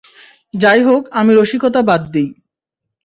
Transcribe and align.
যাইহোক 0.53 1.03
আমি 1.11 1.31
রসিকতা 1.33 1.81
বাদ 1.81 2.01
দিই। 2.13 2.29